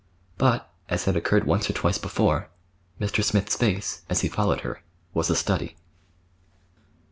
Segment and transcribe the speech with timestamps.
[0.39, 2.49] But, as had occurred once or twice before,
[2.99, 3.23] Mr.
[3.23, 4.81] Smith's face, as he followed her,
[5.13, 5.75] was a study.